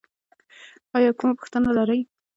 ایا 0.97 1.11
کومه 1.17 1.33
پوښتنه 1.39 1.69
لرئ؟ 1.77 2.01